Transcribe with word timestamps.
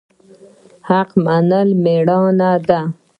حق 0.87 1.09
منل 1.25 1.69
میړانه 1.83 2.51
ده 2.67 2.79